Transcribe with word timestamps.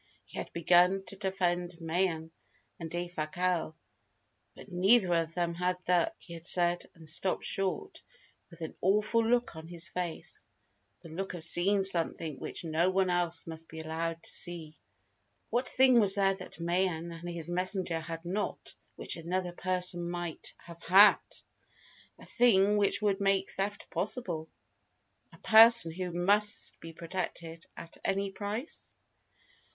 He 0.25 0.39
had 0.39 0.51
begun 0.51 1.05
to 1.05 1.15
defend 1.15 1.79
Mayen 1.79 2.31
and 2.79 2.89
Defasquelle. 2.89 3.75
"But 4.55 4.69
neither 4.71 5.09
one 5.09 5.19
of 5.21 5.35
them 5.35 5.53
had 5.53 5.77
the" 5.85 6.11
he 6.17 6.33
had 6.33 6.47
said, 6.47 6.87
and 6.95 7.07
stopped 7.07 7.45
short, 7.45 8.01
with 8.49 8.61
an 8.61 8.75
awful 8.81 9.23
look 9.23 9.55
on 9.55 9.67
his 9.67 9.89
face 9.89 10.47
the 11.03 11.09
look 11.09 11.35
of 11.35 11.43
seeing 11.43 11.83
something 11.83 12.39
which 12.39 12.63
no 12.65 12.89
one 12.89 13.11
else 13.11 13.45
must 13.45 13.69
be 13.69 13.77
allowed 13.77 14.23
to 14.23 14.29
see. 14.31 14.75
What 15.51 15.69
thing 15.69 15.99
was 15.99 16.15
there 16.15 16.33
that 16.33 16.59
Mayen 16.59 17.11
and 17.11 17.29
his 17.29 17.47
messenger 17.47 17.99
had 17.99 18.25
not, 18.25 18.73
which 18.95 19.17
another 19.17 19.53
person 19.53 20.09
might 20.09 20.55
have 20.65 20.81
had? 20.81 21.19
A 22.17 22.25
thing 22.25 22.75
which 22.77 23.03
would 23.03 23.21
make 23.21 23.51
theft 23.51 23.87
possible? 23.91 24.49
A 25.31 25.37
person 25.37 25.91
who 25.91 26.11
must 26.11 26.79
be 26.79 26.91
protected 26.91 27.67
at 27.77 27.97
any 28.03 28.31
price? 28.31 28.95